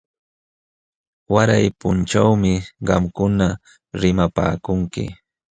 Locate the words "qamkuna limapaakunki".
2.87-5.03